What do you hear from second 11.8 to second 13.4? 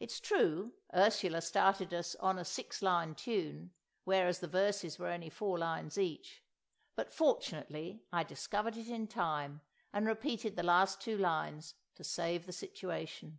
to save the situation.